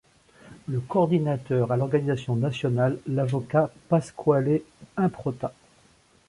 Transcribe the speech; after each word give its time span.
Le 0.67 0.79
coordinateur 0.79 1.71
à 1.71 1.77
l'organisation 1.77 2.35
nationale, 2.35 2.97
l'avocat 3.05 3.71
Pasquale 3.87 4.61
Improta. 4.97 5.53